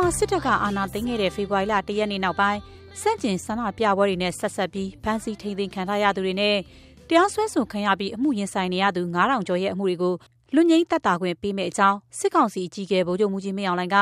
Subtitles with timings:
[0.00, 2.60] မှာစစ်တပ်ကအာဏာသိမ်းခဲ့တဲ့ဖေဖော်ဝါရီလ၁ရက်နေ့နောက်ပိုင်း
[3.00, 6.56] စန့်ကျင်ဆန္ဒပြပွဲတွေနဲ့ဆက်ဆက်ပြီးဖမ်းဆီးထိန်းသိမ်းခံထားရသူတွေနဲ့
[7.08, 10.14] တရားစွဲဆိုခံရပြီးအမှုရင်ဆိုင်နေရသူ9000ကျော်ရဲ့အမှုတွေကို
[10.54, 13.96] လွတ်ငြိမ်းသက်သာခွင့်ပေးမယ့်အကြောင်းစစ်ကောင်စီအကြီးအကဲဗိုလ်ချုပ်မူကြီးမင်းအောင်လှိုင်က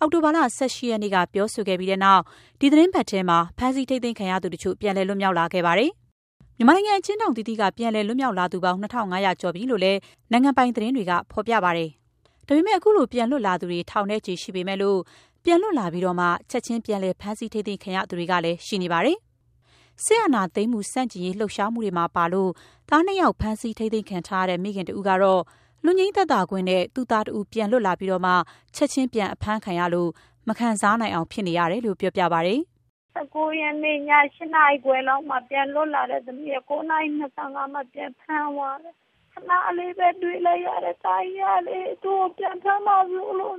[0.00, 2.22] အောက်တိုဘာလ18ရက်နေ့ကပြောဆိုခဲ့ပြီးတဲ့နောက်
[2.60, 5.90] ဒီသတင်းပတ်ထဲမှာဖမ်းဆီးထိန်းသိမ်းခံရသူတို့ပြန်လည်လွတ်မြောက်လာခဲ့ပါတယ်။
[6.58, 9.98] မြန်မာနိုင်ငံအချင်းတောင်တီတီကပြန်လည်လွတ်မြောက်လာသူပေါင်း2500ကျော်ပြီလို့လည်း
[10.32, 11.90] နိုင်ငံပိုင်သတင်းတွေကဖော်ပြပါတယ်။
[12.46, 14.98] ဒါပေမဲ့အခုလိုပြန်လွတ်လာသူတွေထောင်ထဲချီရှိပေမဲ့လို့
[15.44, 19.16] ပြန်လွတ်လာပြီးတော့မှချက်ချင်းပြန်လည်ဖမ်းဆီးထိန်းသိမ်းခံရသူတွေကလည်းရှိနေပါတယ်။
[20.04, 22.50] ဆရာနာသိမ်းမှုစန့်ကျင်ရေးလှုပ်ရှားမှုတွေမှာပါလို့
[22.88, 25.42] သားနှစ်ယောက်ဖမ်းဆီးထိန်းသိမ်းခံထားရတဲ့မိခင်တူကတော့
[25.84, 28.32] လူငင်းသက်တာခွင့်နဲ့သူ့သားတူပြန်လွတ်လာပြီးတော့မှ
[28.76, 30.10] ချက်ချင်းပြန်အဖမ်းခံရလို့
[30.48, 32.54] မခံစားနိုင်အောင်ဖြစ်နေရတယ်လို့ပြောပြပါဗျ။
[33.16, 33.98] 19ရက်နေ့ည
[34.36, 38.94] 7နာရီခွဲလောက်မှပြန်လွတ်လာတဲ့သမီးက9နာရီ25မှပြန်ဖမ်းသွားတယ်။
[39.36, 43.56] ခဏလေးပဲတွေ့လိုက်ရတဲ့တာကြီးကလေသူ့ပြန်ဖမ်းမှလို့လို့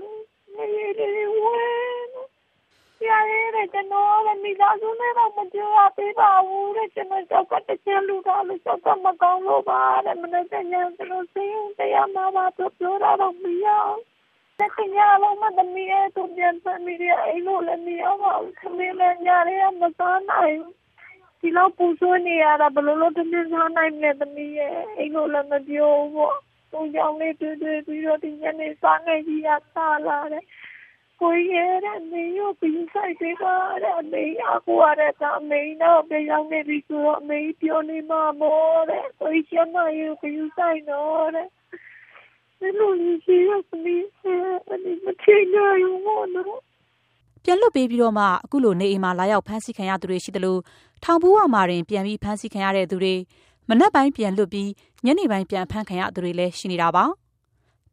[0.57, 1.57] ရေးလေးဝဲ
[2.97, 13.67] ဆရာရဲ့ကျွန်တော်လည်းမိသားစုနဲ့တော့မကြွရပေးပါဘူးတဲ့ကျွန်တော်ကြောက်ကတချင်လူတော့လို့ကြောက်ကမကောင်းလို့ပါတဲ့မနေ့ကညကျွန်တော်စိတ်တရားမှာပါပြောပြောတော့မရ
[14.59, 19.27] တကယ်လို့မတမီးရဲ့သူပြန်ဖမ်းမိရအဲ့လိုလည်းမရပါဘူးခမင်းလည်းည
[19.59, 20.59] ရဲမစားနိုင်
[21.39, 26.37] ဒီလောက်ပူဆွနေရတာဘယ်လိုလုပ်တမင်းစားနိုင်လဲတမီးရဲ့အဲ့လိုလည်းမပြောဘူး
[26.71, 30.45] သူကြောင့်လေးတွေ့တွေ့ပြီးတော့ဒီညနေစားနေကြီးရစားလာတယ်
[31.21, 41.47] ကိုရဲတဲ့မေကိုပြီးဆိုင်ပေးပါတဲ့မေအကူရတဲ့မေတော့ပြောင်းနေပြီဆိုတော့မေပြောနေမှာမို့တဲ့ကိုချမယူပြီးဆိုင်တော့တဲ့
[42.59, 42.91] ဒီလို
[43.25, 44.07] ကြီးရစမီး
[44.67, 46.66] အဲဒီမချင်ရယူမို့နော်
[47.49, 50.59] ပြန်လွတ်ပေးပြီးတော့မှ အခုလို နေအိမ်မှာ လာရောက် ဖမ်းဆီးခံရသူတွေ ရှိတယ်လို့
[51.03, 53.15] ထောင်ဘူးဝမှာတွင် ပြန်ပြီး ဖမ်းဆီးခံရတဲ့သူတွေ
[53.69, 54.69] မနက်ပိုင်း ပြန်လွတ်ပြီး
[55.05, 57.05] ညနေပိုင်း ပြန်ဖမ်းခံရသူတွေလည်း ရှိနေတာပါ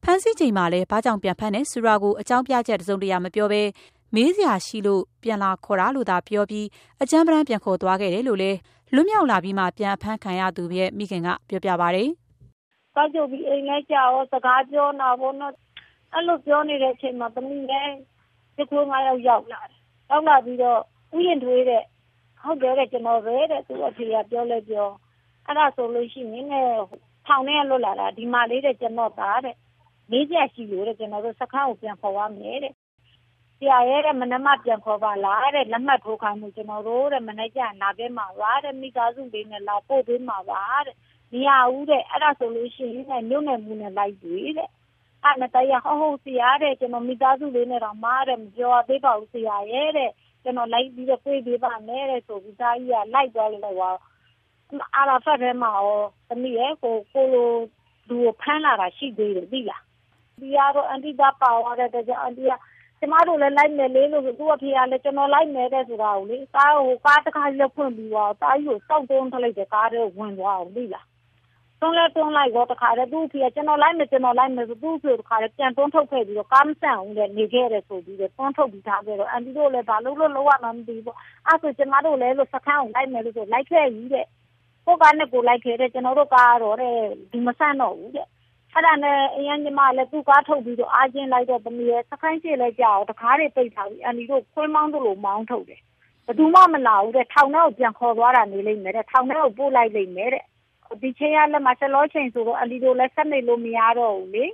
[0.03, 3.63] ဖမ်းဆီးချိန်မှာလည်း ဘာကြောင့် ပြန်ဖမ်းတယ်ဆိုတာကို အကြောင်းပြချက် တစုံတရာ မပြောဘဲ
[4.15, 6.67] မေးစရာရှိလို့ ပြန်လာခေါ်တာလို့သာ ပြောပြီး
[7.03, 8.59] အကြမ်းပန်း ပြန်ခေါ်သွားခဲ့တယ်လို့လည်း
[8.95, 12.05] လွတ်မြောက်လာပြီးမှ ပြန်ဖမ်းခံရသူရဲ့ မိခင်က ပြောပြပါဗျ။
[12.97, 15.53] ကောက်ကြပြီး အိမ်လဲကြာရော စကားပြောနာဖို့တော့
[16.13, 17.95] အဲ့လိုပြောနေတဲ့အချိန်မှာ သမီးလည်း
[18.57, 20.81] ဒီကိုငါရောက်ရောက်လာတယ်။ရောက်လာပြီးတော့
[21.17, 21.83] ဥယျာဉ်ထွေးတဲ့
[22.43, 24.89] ဟုတ်တယ်တဲ့ကျွန်တော်ပဲတဲ့သူအဖေကပြောလဲပြော
[25.47, 26.85] အဲ့ဒါဆိုလို့ရှိရင်လည်း
[27.27, 29.57] ထောင်ထဲလွတ်လာတာဒီမှာလေးတဲ့ကျွန်တော်သားတဲ့
[30.11, 32.75] မေးစရာရှိလို့တဲ့ကျွန်တော်တို့စခန်းကိုပြန်ခေါ်ရမယ်တဲ့
[33.59, 40.97] ဆရာရဲ့တဲ့မနမပြန်ခေါ်ပါလားတဲ့လက်မှတ်ထိုးခိုင်းမှုကျွန်တော်တို့တဲ့မနေ့ကလာပေးမှာပါတဲ့မိသားစုလေးနဲ့လာပို့ပေးမှာပါတဲ့
[41.33, 44.71] မရဘူးတဲ့အဲ့ဒါဆိုလို့ရှိရင်လည်းမြို့နယ်မှုနဲ့လိုက်ပြီးတဲ့
[45.25, 50.11] အဲ့နဲ့တရားဟောဟုတ်ဆရာတဲ့ကျွန်တော်မိသားစုလေးနဲ့တော့မားတဲ့မပြောသေးပါဘူးဆရာရဲ့တဲ့
[50.43, 53.99] ကျွန်တော်လိုက်ပြီးတော့ပြေးပေးပါမယ်တဲ့ဆိုပြီးသားကြီးကလိုက်သွားလို့တော့
[54.97, 57.51] အာရဖတ်ထဲမှာရောသမီးရဲ့ကိုကိုလို
[58.09, 59.83] လူကိုဖမ်းလာတာရှိသေးတယ်သိလား
[60.41, 62.53] ဒီကတော့အန်တီကပါသွားတဲ့အတွက်ကြောင့်အန်တီက
[62.99, 71.07] ကျမတို့လည်းလိုက်မယ်လေလို့သူ့အဖေကလည်းကျွန်တော်လိုက်မယ်တဲ့ဆိုတာကိုလေကားကိုကားတစ်ခါလက်ဖွင့်ပြီးတော့တားကြီးကိုစောက်တုံးထလိုက်တဲ့ကားတွေဝင်သွားအောင်သိလား
[71.85, 84.27] တွန်းလဲတွန်းလိုက်တော့တခါတည်းသူ့အဖေကကျွန်တော်လိုက်မယ်ကျွန်တော်လိုက်မယ်ဆိုသူ့အဖေတခါတည်းပြန်တွန်းထုတ်ခဲ့ပြီးတော့ကားမဆန့်အောင်လည်းနေခဲ့တယ်ဆိုပြီးတော့တွန်းထုတ်ပြီးသားခဲ့တော့အန်တီတို့လည်းဘာလို့လို့လောက်ရမှမသိဘူးအဲ့ဆိုကျမတို့လည်းလို့စခန်းကိုလိုက်မယ်လို့ဆိုလိုက်ခဲ့ကြီးတဲ့
[84.87, 86.97] ကိုကနဲ့ကိုလိုက်ခဲ့တဲ့ကျွန်တော်တို့ကားတော့တဲ့
[87.33, 88.27] ဒီမဆန့်တော့ဘူးတဲ့
[88.73, 95.81] အဲ့ဒါနဲ့အရင်ညီမလည်းသူ့ကားထုတ်ပြီးတော့အားချင်းလိုက်တော့သမီးရဲ့စခိုင်းရှိလဲကြောက်တကားတွေပိတ်ထားပြီးအန်ဒီတို့ခွင်းမောင်းတို့လိုမောင်းထုတ်တယ်
[96.27, 100.45] ဘယ်သူမှမလာဘူးတဲ့ထောင်ထဲကိုပြန်ခေါ်သွားတာနေလိမ့်မယ်တဲ့ထောင်ထဲကိုပို့လိုက်လိမ့်မယ်တဲ့
[101.03, 104.45] ဒီချိန်ကလည်းမဆလောချိန်ဆိုတော့အန်ဒီတို့လည်းဆက်နေလို့မရတော့ဘူးလေ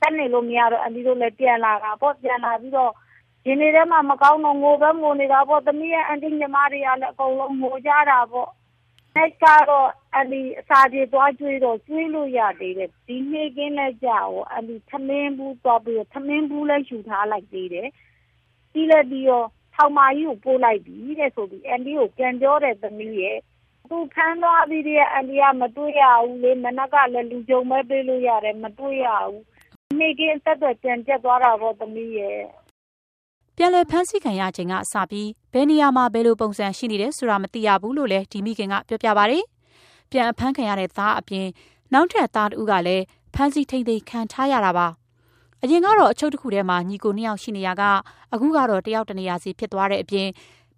[0.00, 2.92] ဆက်နေလို့မရတော့အန်ဒီတို့လည်းပြန်လာတာပေါ့ပြန်လာပြီးတော့
[3.44, 8.50] ဒီနေ့တည်းမှမကောင်းတော့ငိုပဲငိုနေတာပေါ့သမီးရဲ့အန်တီညီမတွေကလည်းအကုန်လုံးငိုကြတာပေါ့
[9.16, 9.88] နေ့ကတော့
[10.18, 17.88] အဒီအစာပြေသွားကျွေးတော့ကျွေးလို့ရသေးတယ်ဒီနေ့ကင်းလက်ကြရောအဒီသမင်းဘူးသွားပြီးသမင်းဘူးလည်းယူထားလိုက်သေးတယ်
[18.72, 23.38] ပြီးလည်းပြီးတော့ထောင်မကြီးကိုပို့လိုက်ပြီတဲ့ဆိုပြီးအန်ဒီကိုပြန်ပြောတဲ့သမီးရဲ့
[23.90, 29.42] သူဖမ်းသွားပြီးတဲ့အန်ဒီကမတွေ့ရဘူးလေမနက်ကလည်းလူကြုံမဲပေးလို့ရတယ်မတွေ့ရဘူး
[30.00, 32.40] နေ့ကင်းဆက်သွယ်ပြန်ကျက်သွားတာပေါ့သမီးရဲ့
[33.56, 39.38] ပြန်လည်ဖမ်းဆီးခံရချိန်ကစပြီးဘယ်နေရာမှာဘယ်လိုပုံစံရှိနေတယ်ဆိုတာမသိရဘူးလို့လည်းဒီမိခင်ကပြောပြပါဗျ။
[40.10, 41.46] ပြန်အဖမ်းခံရတဲ့သားအပြင်
[41.92, 44.88] နောက်ထပ်သားတူကလည်းဖမ်းဆီးထိန်သိမ်းခံထားရတာပါ။
[45.62, 47.82] အရင်ကတော့အချုပ်တစ်ခုထဲမှာညီကိုနှစ်ယောက်ရှိနေရက
[48.32, 50.28] အခုကတော့တယောက်တနေရာစီဖြစ်သွားတဲ့အပြင်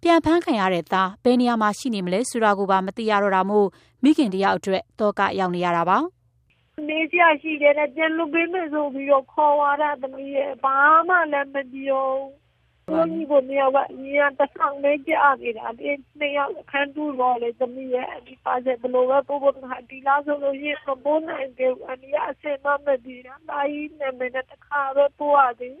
[0.07, 3.67] ပြန်ဖမ်းခံရတဲ့သားဘယ်နေရာမှာရှိနေမလဲဆိုတာကိုပါမသိရတော့တာမို့
[4.03, 5.97] မိခင်တယောက်အတွက်တော့ကရောက်နေရတာပါ။
[6.89, 12.07] နေစရာရှိတယ်နဲ့ပြန်လွတ်ပေးမယ်ဆိုပြီးတော့ခေါ်လာတာသမီးရဲ့ဘာမှလည်းမပြော
[12.87, 25.77] ဘူးကိုညီကိုနှစ်ယောက်ကညီကတစ်ဆောင်လေးကြာနေတာဒီနှစ်ယောက်အခန်းတူတော့လေသမီးရဲ့ဒီပါချက်ဘလို့ပဲပို့ဖို့ဟာဒီလားဆိုလို့ရှိရင်မပို့နိုင်ဘူးအနီးအဆင်မမဒီတာတာကြီးနဲ့မနဲ့တခါပဲပို့ရတယ်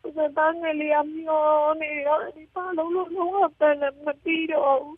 [0.00, 1.44] သူကတန်းငယ်လေးအမျော
[1.80, 4.96] နေတော့ဒီပါလုံးလုံးတော့ပယ်လည်းမပြီးတော့ဘူး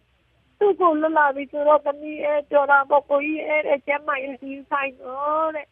[0.58, 5.66] သူ့ကိုလွတ်လာပြီဆိုတော့သမီးအဲကြော်တာပေါ့ကိုကြီးအဲတဲ့ကျမရဲ့ဒီဆိုင်တော့တဲ့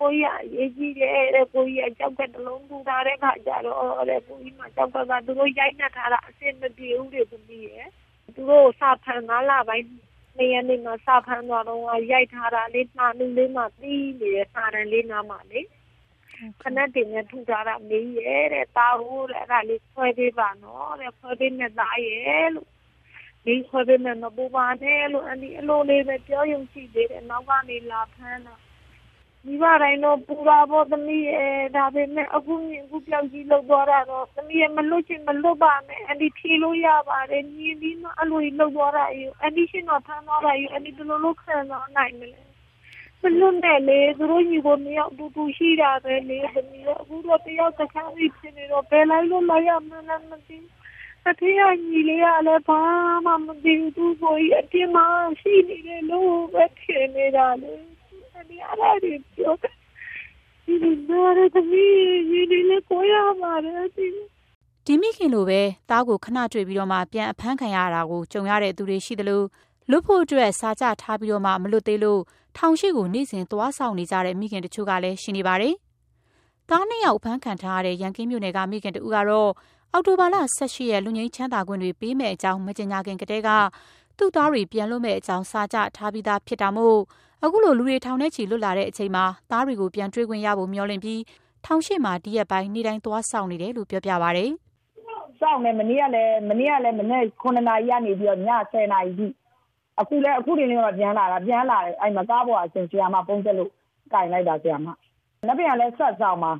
[0.00, 7.88] ကိုကြီးအရေးကြီးတယ်တဲ့ကိုကြီးအကြောက်ကတလုံးပူထားတဲ့ခါကျတော့တဲ့ကိုကြီးမှကြောက်ကကသူတို့ရိုက်နှက်ထားတာအဆင်မပြေဘူးတဲ့သမီးရဲ့
[8.34, 9.86] သူတို့စာဖန်သားလာပိုင်း
[10.38, 11.80] နေရနေမှာစာဖန်သွားတော့
[12.12, 15.60] ရိုက်ထားတာလေးနှာနူးလေးမှပြီးနေတဲ့စာရန်လေးနားမှာလေ
[16.62, 22.68] ခဏတည်းနဲ့ထူထားတာမေးရဲ့တဲ့တာဟုတ်တဲ့အဲ့ဒါလေးခွဲပေးပါနော်တဲ့ခွဲပေးနဲ့သားရဲ့လို့
[23.44, 28.54] ဒီခွဲပေးနဲ့မပူပါနဲ့လို့အန်ဒီအလိုလေးပဲပြောယုံကြည်သေးတယ်နောက်ကနေလာဖမ်းတာ
[29.44, 42.40] မိဘတိုင်းတော့ပူတာပေါ့သမီးရဲ့ဒါပေမဲ့အခုမြင်အခုပြောက်ကြီးလောက်သွားတာတော့သမီးရဲ့မလွတ်ချင်မလွတ်ပါနဲ့အန်ဒီဖြေလို့ရပါတယ်ညီပြီးမှအလိုကြီးလောက်သွားတာယူအန်ဒီရှင်တော့ဖမ်းသွားတာယူအန်ဒီဘယ်လိုလုပ်ခံတော့နိုင်မလဲ
[43.22, 50.56] မလွတ်နဲ့လေသူတို့ညီကိုမြောက်တူတူရှိတာပဲလေသမီးတို့အခုတော့တယောက်တစ်ခါပြီးဖြစ်နေတော့ဘယ်လိုက်လို့လိုက်ရမလဲမသိ
[51.28, 52.80] အဖေကညီလေးကလည်းဘာ
[53.26, 55.06] မှမသိဘူးသူ့ကိုအပြင်မှာ
[55.40, 57.72] ရှိနေတယ်လို့ပဲထင်နေတာလေ
[58.48, 59.54] ဒီအားရပြော
[60.64, 64.06] ဒီလိုရတဲ့မီးဒီလေးကိုရပါတယ်ဒီ
[64.86, 65.60] ဒီမိခင်လိုပဲ
[65.90, 69.42] တားကိုခဏတွေ့ပြီးတော့မှပြန်အဖမ်းခံရတာကိုကြုံရတဲ့သူတွေရှိသလို
[69.90, 72.20] လွတ်ဖို့အတွက်စာကြထားပြီးတော့မှမလွတ်သေးလို့
[72.56, 75.74] ထောင်ရှိကိုနေ့စဉ်သွားဆောင်နေကြတဲ့မိခင်တချို့ကလည်းရှိနေပါတယ်။
[76.68, 79.50] တားနှစ်ယောက်ဖမ်းခံထားရတဲ့ရန်ကင်းမြို့နယ်ကမိခင်တူကတော့
[79.92, 83.50] အော်တိုဘာလ18ရက်လူငင်းချမ်းသာခွင့်တွေပေးမဲ့အကြောင်းမကြေညာခင်ကတည်းက
[84.18, 86.98] သူ့သားတွေပြန်လွတ်မဲ့အကြောင်းစာကြထားပြီးသားဖြစ်တာမို့
[87.44, 91.20] အခုလိုလူတွေထောင်ထဲချီလွတ်လာတဲ့အချိန်မှာသားတွေကိုပြန်တွေ့ခွင့်ရဖို့မျှော်လင့်ပြီး
[91.66, 94.44] ထောင်ရှိမှာဒီရက်ပိုင်းနေ့တိုင်းသွားဆောင်နေတယ်လို့ပြောပြပါဗျ။
[95.40, 98.40] စောင့်နေမနေ့ကလည်းမနေ့ကလည်းမနေ့9နာရီကနေပြီးတော့ည
[98.72, 99.26] 10နာရီထိ
[100.00, 103.70] အခုလည်းအခုဒီနေ့တော့ပြန်လာတာပြန်လာတယ်အဲ့မှာကားပေါ်အရှင်ဆရာမပုံသက်လို့
[104.12, 104.86] ကင်လိုက်တာဆရာမ
[105.46, 106.52] လက်ပြန်လည်းဆက်ဆောင်မှာ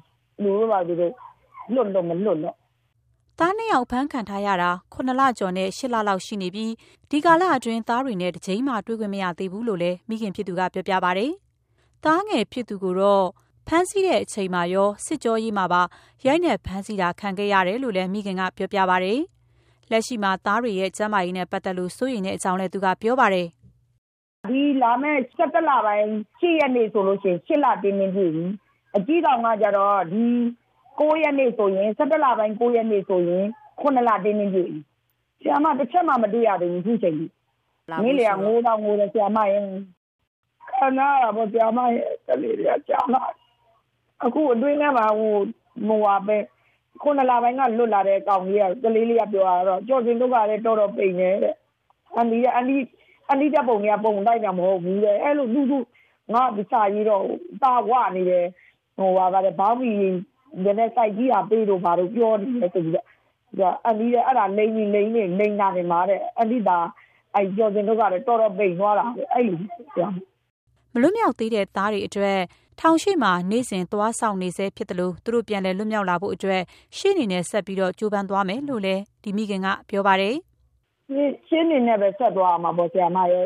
[0.42, 1.12] လူတို့ပါသူတို့
[1.74, 2.56] လွတ်လို့မလွတ်လို့
[3.38, 6.72] သားနှစ်ယောက်ဖမ်းခံထားရတာ9လကျော်နဲ့10လလောက်ရှိနေပြီး
[7.10, 11.26] ဒီကာလအတွင်းသားတွေနဲ့တစ်ချိန်မှတွေ့ခွင့်မရသေးဘူးလို့လည်းမိခင်ဖြစ်သူကပြောပြပါဗျ။
[12.04, 13.26] သားငယ်ဖြစ်သူကတော့
[13.66, 15.82] ဖမ်းဆီးတဲ့အချိန်မှာရောစစ်ကြောရေးမှာပါ
[16.26, 19.14] ရိုက်နှက်ဖမ်းဆီးတာခံခဲ့ရတယ်လို့လည်းမိခင်ကပြောပြပါဗျ။
[19.90, 23.46] လက်ရှိမှာ သားတွေရဲ့ ကျန်းမာရေးနဲ့ ပတ်သက်လို့ စိုးရိမ်တဲ့အကြောင်းလည်း သူက ပြောပါတယ်။
[24.50, 26.06] ဒီလာမယ့်17လပိုင်း
[26.40, 28.44] 7ရက်နေ့ဆိုလို့ရှိရင်7လတင်းတင်းပြည့်ပြီ။
[28.96, 30.24] အကြီးကောင်ကကြတော့ ဒီ
[30.98, 33.44] 9ရက်နေ့ဆိုရင်17လပိုင်း9ရက်နေ့ဆိုရင်
[33.80, 34.72] 9လတင်းတင်းပြည့်
[35.40, 37.32] ဆရာမတစ်ချက်မှ မတွေ့ရသေးဘူး ခုချိန်ကြီး
[38.02, 39.62] နေ့လေငိုးတော့ငိုးတယ် ဆရာမရဲ့
[40.70, 43.22] ခဏတော့ဆရာမရဲ့ကလေးတွေက ကြာလာ
[44.24, 45.34] အခုအတွင်းထဲမှာ ဟို
[45.88, 46.36] မဝပဲ
[47.02, 51.54] ခုနလပိုင်းကလွတ်လာတဲ့ကောင်ကြီးကကလေးလေးကပြောတာတော့ကြော်စင်တို့ကလည်းတော်တော်ပိန်နေတဲ့
[52.16, 52.76] အန်ဒီကအန်ဒီ
[53.28, 55.78] အန်ဒီတဲ့ပုံကပုံတိုက်တာမဟုတ်ဘူးလေအဲ့လိုသူသူ
[56.32, 57.24] ငါဒီစာကြီးတော့
[57.62, 58.46] တာဝနေတယ်
[58.96, 60.18] ဟိုပါကလည်းဘောင်းမီနည်း
[60.78, 66.78] နည်းစိုက်ကြီးတာပေးလို့ဘာလို့ပြောနေလဲဆိုပြီးတော့အန်ဒီတဲ့အဲ့ဒါလိမ့်ကြီးလိမ့်နေလိမ့်တာနေမှာတဲ့အန်ဒီတာ
[67.34, 69.58] အဲ့ကျော်စင်တို့ကလည်းတော်တော်ပိန်သွားတာအဲ့လို
[69.96, 70.10] ပြော
[70.92, 72.38] မလွတ်မြောက်သေးတဲ့သားတွေအတွက်
[72.80, 76.62] ထောင်ရှိမှာ နေစဉ် သွားဆောင်နေစေဖြစ်တယ်လို့သူတို့ ပြန်လဲလွတ်မြောက်လာဖို့အတွက်
[76.96, 80.34] ရှေ့နေနဲ့ ဆက်ပြီးတော့ကြိုးပမ်းသွားမယ်လို့လည်း ဒီမိခင်က ပြောပါတယ်
[81.48, 83.44] ရှင်းနေနဲ့ပဲ ဆက်သွားမှာပေါ့ဆရာမရဲ့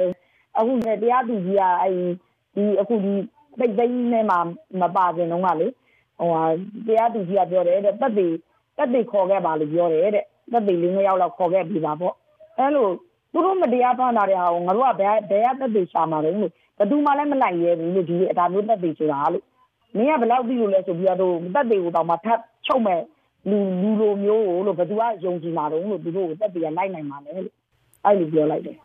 [0.59, 0.73] အခု
[1.03, 1.93] တရားသူကြီးကအဲ့
[2.55, 3.13] ဒီအခုဒီ
[3.59, 4.37] ပိတ်သိမ်းနဲ့မှ
[4.81, 5.67] မပါခင်တုန်းကလေ
[6.19, 6.43] ဟိုဟာ
[6.87, 8.35] တရားသူကြီးက ပြောတယ်တဲ့တက်သေး
[8.77, 12.15] တက်သေးခေါ်ခဲ့ပါလို့ ပြောတယ်တဲ့တက်သေးလေးနှစ်ယောက်လောက် ခေါ်ခဲ့ပြီပါပေါ့
[12.59, 12.87] အဲလို
[13.33, 19.45] သူတို့မတရားဖမ်းတာတဲ့ဟာကိုငါတို့ကဘယ်ဘယ်ကတက်သေးရှာမှာလဲလို့ဘယ်သူမှလည်းမလိုက်ရဲဘူးလို့ဒီအတားမျိုးတက်သေးဆိုတာလို့
[19.97, 23.01] မင်းကဘယ်လောက်သိလို့လဲဆိုပြီးတော့တက်သေးကိုတော့မှထပ်ချုပ်မဲ့
[23.51, 27.49] လူလူလိုမျိုးကိုလို့ဘယ်သူကယုံကြည်မှာတော့လို့သူတို့ကိုတက်သေးကလိုက်နိုင်မှာလဲလို့
[28.05, 28.77] အဲ့လိုပြောလိုက်တယ်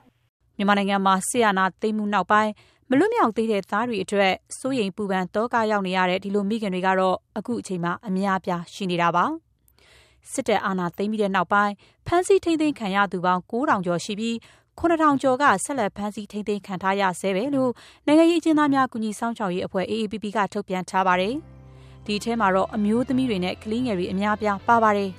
[0.57, 2.51] မြန်မာနိုင်ငံမှာဆီယနာသိမ်းမှုနောက်ပိုင်း
[2.89, 9.25] မလွတ်မြောက်သေးတဲ့သားတွေအတွက်စိုးရိမ်ပူပန်တောကရောက်နေရတဲ့ဒီလိုမိခင်တွေကတော့အခုအချိန်မှာအများပြားရှိနေတာပါ
[10.31, 11.73] စစ်တပ်အာဏာသိမ်းပြီးတဲ့နောက်ပိုင်း
[12.07, 14.35] ဖမ်းဆီးထိန်းသိမ်းခံရသူပေါင်း9000ကျော်ရှိပြီး
[14.79, 17.71] 9000ကျော်က ဆက်လက် ဖမ်းဆီးထိန်းသိမ်းခံထားရဆဲပဲလို့
[18.05, 21.35] နိုင်ငံရေးအကျဉ်းသားများ ကူညီဆောင်ချောက်ရေးအဖွဲ့ AAPP က ထုတ်ပြန်ထားပါတယ်
[22.05, 25.11] ဒီထဲမှာတော့ အမျိုးသမီးတွေနဲ့ ကလေးငယ်တွေ အများပြား ပါပါတယ်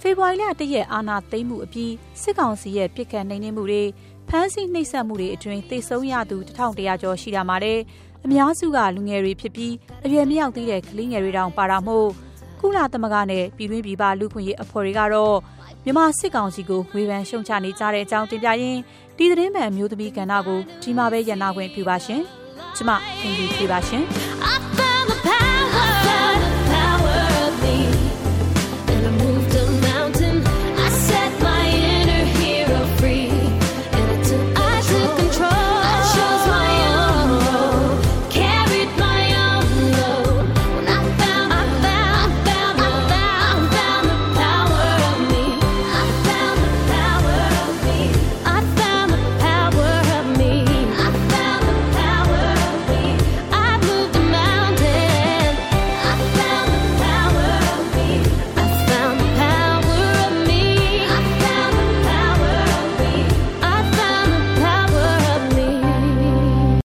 [0.00, 3.82] ဖေဖော်ဝါရီလတရက် အာဏာသိမ်းမှုအပြီး စစ်ကောင်စီရဲ့ပြစ်ခတ်နှိမ်နင်းမှုတွေ
[4.28, 7.82] ဖမ်းဆီးနှိပ်စက်မှုတွေအတွင်း သေဆုံးရသူ1100ကျော် ရှိတာမှာလည်း
[8.24, 9.74] အများစုက လူငယ်တွေဖြစ်ပြီး
[10.04, 12.10] အရွယ်မရောက်သေးတဲ့ ကလေးငယ်တွေတောင် ပါတာမို့
[12.60, 15.36] ကုလသမဂ္ဂနဲ့ပြည်တွင်းပြည်ပလူခွင့်ရေးအဖွဲ့တွေကတော့
[15.84, 18.80] မြန်မာစစ်ကောင်စီကိုဝေဖန်ရှုံချနေကြတဲ့အကြောင်းတင်ပြရင်း
[19.16, 22.20] ဒီသတင်းမှန်မျိုးသမီးကဏ္ဍကိုဒီမှာပဲရန်နာခွင့်ပြုပါရှင်။
[22.76, 22.90] ကျမ
[23.20, 24.04] ခင်ဗျပြပါရှင်။